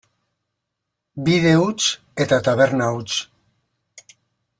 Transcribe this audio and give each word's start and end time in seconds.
Bide 1.27 1.51
huts 1.65 1.91
eta 2.25 2.39
taberna 2.47 2.87
huts. 2.95 3.21